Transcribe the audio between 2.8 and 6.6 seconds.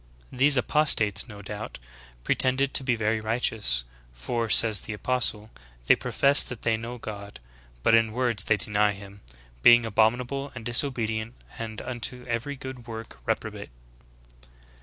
be very righteous; for, says the apostle, 'they profess